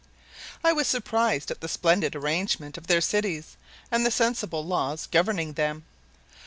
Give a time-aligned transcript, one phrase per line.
[0.63, 3.55] I was surprised at the splendid arrangement of their cities
[3.91, 5.83] and the sensible laws governing them.